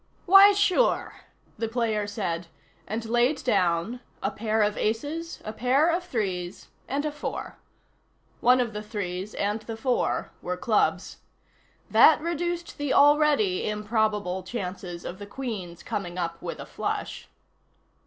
"Why, 0.25 0.51
sure," 0.53 1.21
the 1.59 1.67
player 1.69 2.07
said, 2.07 2.47
and 2.87 3.05
laid 3.05 3.43
down 3.43 3.99
a 4.23 4.31
pair 4.31 4.63
of 4.63 4.75
aces, 4.75 5.39
a 5.45 5.53
pair 5.53 5.91
of 5.91 6.03
threes 6.03 6.69
and 6.87 7.05
a 7.05 7.11
four. 7.11 7.59
One 8.39 8.59
of 8.59 8.73
the 8.73 8.81
threes, 8.81 9.35
and 9.35 9.59
the 9.61 9.77
four, 9.77 10.31
were 10.41 10.57
clubs. 10.57 11.17
That 11.91 12.19
reduced 12.19 12.79
the 12.79 12.93
already 12.95 13.69
improbable 13.69 14.41
chances 14.41 15.05
of 15.05 15.19
the 15.19 15.27
Queen's 15.27 15.83
coming 15.83 16.17
up 16.17 16.41
with 16.41 16.59
a 16.59 16.65
flush. 16.65 17.27